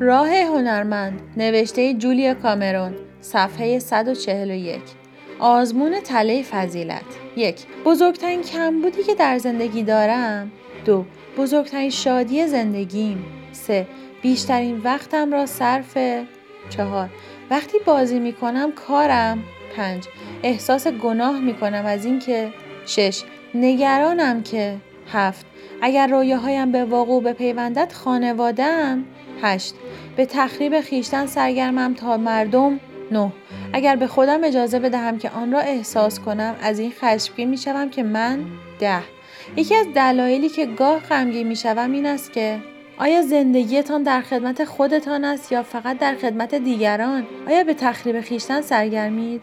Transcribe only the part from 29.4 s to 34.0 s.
هشت به تخریب خیشتن سرگرمم تا مردم نه اگر